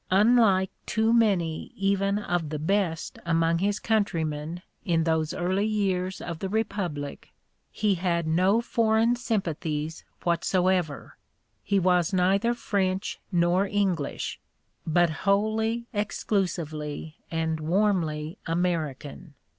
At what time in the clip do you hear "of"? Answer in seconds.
2.17-2.49, 6.21-6.39